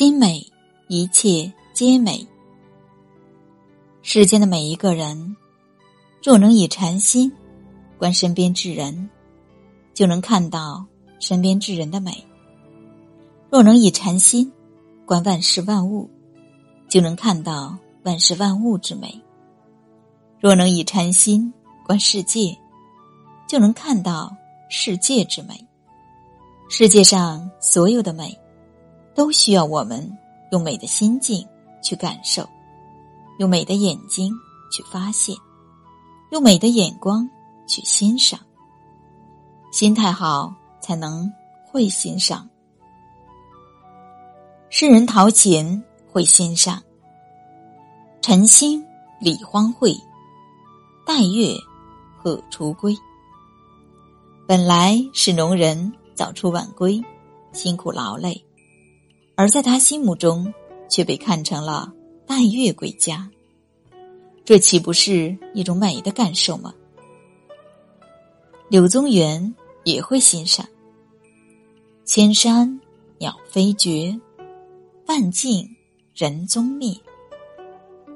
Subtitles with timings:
[0.00, 0.50] 心美，
[0.88, 2.26] 一切皆美。
[4.00, 5.36] 世间的每一个人，
[6.22, 7.30] 若能以禅心
[7.98, 9.10] 观身边之人，
[9.92, 10.86] 就能看到
[11.18, 12.12] 身边之人的美；
[13.50, 14.50] 若能以禅心
[15.04, 16.08] 观万事万物，
[16.88, 19.08] 就能看到万事万物之美；
[20.40, 21.52] 若能以禅心
[21.84, 22.56] 观世界，
[23.46, 24.34] 就能看到
[24.70, 25.62] 世界之美。
[26.70, 28.39] 世界上所有的美。
[29.14, 30.18] 都需要我们
[30.52, 31.46] 用美的心境
[31.82, 32.48] 去感受，
[33.38, 34.32] 用美的眼睛
[34.72, 35.36] 去发现，
[36.30, 37.28] 用美的眼光
[37.66, 38.38] 去欣赏。
[39.72, 41.32] 心态好，才能
[41.64, 42.48] 会欣赏。
[44.68, 46.82] 诗人陶潜会欣赏。
[48.20, 48.84] 晨兴
[49.20, 49.96] 理荒秽，
[51.06, 51.54] 待月
[52.16, 52.96] 荷锄归。
[54.46, 57.02] 本来是农人早出晚归，
[57.52, 58.44] 辛苦劳累。
[59.40, 60.52] 而在他心目中，
[60.90, 61.90] 却被看成了
[62.26, 63.26] 待月归家。
[64.44, 66.74] 这岂不是一种美的感受吗？
[68.68, 70.68] 柳宗元也会欣赏：
[72.04, 72.78] 千山
[73.16, 74.14] 鸟飞绝，
[75.06, 75.66] 万径
[76.14, 76.94] 人踪灭。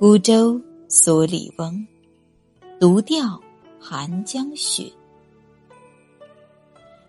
[0.00, 1.86] 孤舟蓑笠翁，
[2.80, 3.40] 独钓
[3.78, 4.90] 寒江雪。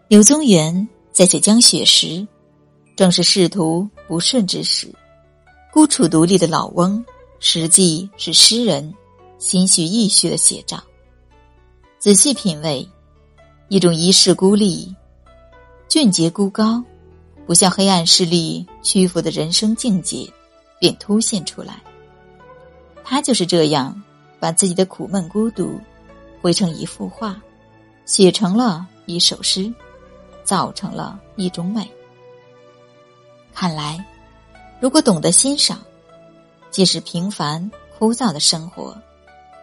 [0.08, 2.28] 柳宗元在写江雪时。
[2.96, 4.88] 正是仕途不顺之时，
[5.72, 7.04] 孤处独立的老翁，
[7.40, 8.94] 实际是诗人
[9.38, 10.82] 心绪意绪的写照。
[12.00, 12.88] 仔细品味，
[13.70, 14.94] 一种一世孤立、
[15.88, 16.84] 俊杰孤高、
[17.46, 20.30] 不向黑暗势力屈服的人生境界，
[20.80, 21.82] 便凸现出来。
[23.04, 24.02] 他就是这样，
[24.40, 25.80] 把自己的苦闷孤独
[26.42, 27.42] 绘成一幅画，
[28.06, 29.74] 写成了一首诗，
[30.44, 31.90] 造成了一种美。
[33.54, 34.04] 看来，
[34.82, 35.80] 如果懂得欣赏，
[36.72, 39.00] 即使平凡枯燥的生活，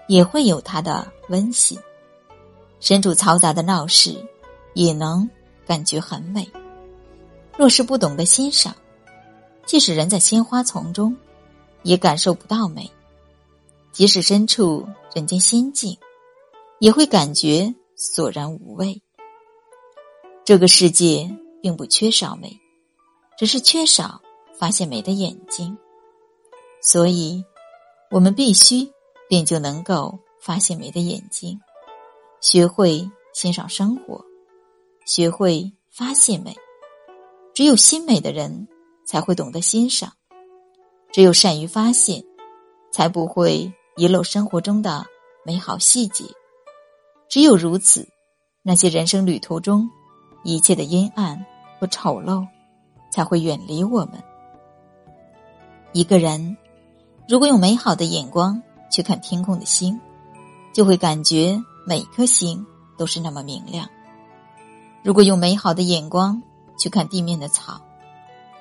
[0.06, 1.76] 也会有它的温馨；
[2.78, 4.24] 身处嘈杂的闹市，
[4.74, 5.28] 也能
[5.66, 6.48] 感觉很美。
[7.58, 8.74] 若是不懂得欣赏，
[9.66, 11.16] 即使人在鲜花丛中，
[11.82, 12.84] 也感受不到美；
[13.92, 15.98] 即使身处人间仙境，
[16.78, 19.02] 也会感觉索然无味。
[20.44, 21.28] 这个世界
[21.60, 22.59] 并不缺少美。
[23.40, 24.20] 只是缺少
[24.52, 25.74] 发现美的眼睛，
[26.82, 27.42] 所以，
[28.10, 28.86] 我们必须
[29.30, 31.58] 练就能够发现美的眼睛，
[32.42, 34.22] 学会欣赏生活，
[35.06, 36.54] 学会发现美。
[37.54, 38.68] 只有心美的人，
[39.06, 40.10] 才会懂得欣赏；
[41.10, 42.22] 只有善于发现，
[42.92, 45.06] 才不会遗漏生活中的
[45.46, 46.26] 美好细节。
[47.30, 48.06] 只有如此，
[48.62, 49.88] 那些人生旅途中
[50.44, 51.42] 一切的阴暗
[51.80, 52.46] 和丑陋。
[53.10, 54.22] 才会远离我们。
[55.92, 56.56] 一个人
[57.28, 60.00] 如果用美好的眼光去看天空的星，
[60.72, 62.64] 就会感觉每颗星
[62.96, 63.86] 都是那么明亮；
[65.02, 66.42] 如果用美好的眼光
[66.78, 67.80] 去看地面的草，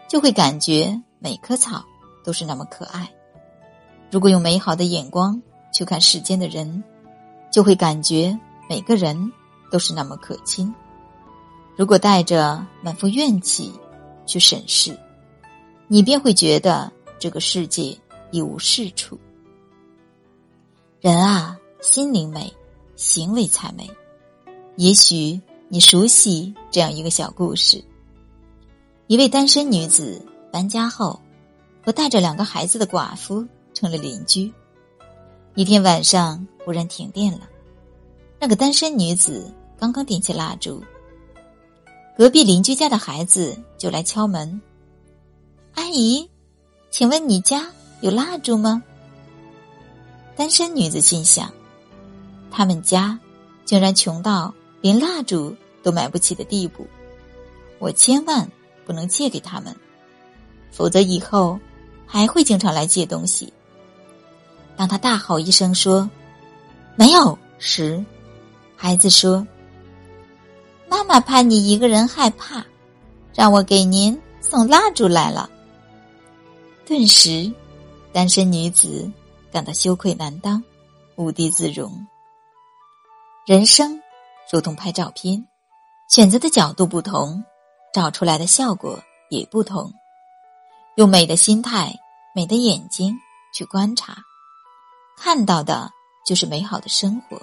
[0.08, 1.84] 就会感觉每棵草
[2.24, 3.06] 都是那么可爱；
[4.12, 6.84] 如果用美好的眼光去看世间的人，
[7.52, 9.32] 就会感觉每个人
[9.72, 10.74] 都是那么可亲；
[11.76, 13.74] 如果带着满腹怨气，
[14.30, 14.96] 去审视，
[15.88, 17.98] 你便会觉得这个世界
[18.30, 19.18] 一无是处。
[21.02, 22.54] 人啊，心灵美，
[22.96, 23.90] 行为才美。
[24.76, 27.84] 也许你熟悉这样一个小故事：
[29.08, 31.20] 一位单身女子搬家后，
[31.84, 34.54] 和带着两个孩子的寡妇成了邻居。
[35.56, 37.50] 一天晚上，忽然停电了，
[38.40, 40.84] 那个单身女子刚刚点起蜡烛。
[42.20, 44.62] 隔壁邻居家的孩子就来敲门。
[45.76, 46.30] 阿姨，
[46.92, 47.72] 请问你家
[48.02, 48.84] 有蜡烛吗？
[50.36, 51.50] 单身女子心想，
[52.52, 53.18] 他们家
[53.64, 56.86] 竟然穷到连蜡烛都买不起的地步，
[57.78, 58.52] 我千万
[58.86, 59.74] 不能借给他们，
[60.72, 61.58] 否则以后
[62.06, 63.54] 还会经常来借东西。
[64.76, 66.10] 当他大吼一声说
[66.98, 68.04] “没有”时，
[68.76, 69.48] 孩子说。
[71.10, 72.64] 妈怕你一个人害怕，
[73.34, 75.50] 让我给您送蜡烛来了。
[76.86, 77.52] 顿时，
[78.14, 79.12] 单身女子
[79.52, 80.64] 感到羞愧难当，
[81.16, 82.06] 无地自容。
[83.44, 84.00] 人生
[84.52, 85.44] 如同拍照片，
[86.08, 87.44] 选择的角度不同，
[87.92, 89.00] 照出来的效果
[89.32, 89.92] 也不同。
[90.94, 91.92] 用美的心态、
[92.36, 93.18] 美的眼睛
[93.52, 94.16] 去观察，
[95.18, 95.92] 看到的
[96.24, 97.36] 就是美好的生活；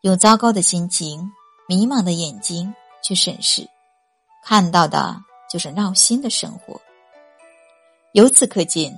[0.00, 1.30] 用糟糕的心情。
[1.66, 3.68] 迷茫的眼睛去审视，
[4.42, 5.16] 看到的
[5.50, 6.80] 就是闹心的生活。
[8.12, 8.94] 由此可见，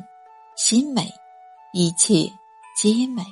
[0.56, 1.12] 心美，
[1.72, 2.30] 一切
[2.76, 3.22] 皆美。